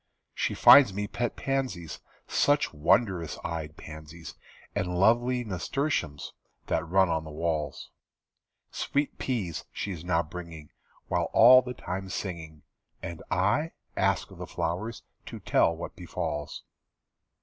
[0.33, 1.99] She finds me pet pansies.
[2.27, 4.33] Such wondrous eyed pansies,
[4.73, 6.33] And lovely nasturtiums
[6.65, 7.91] That run on the walls.
[8.71, 10.71] Sweet peas she's now bringing,
[11.07, 12.63] While all the time singing.
[13.03, 13.73] And I?
[13.95, 16.63] Ask the flowers To tell what befalls.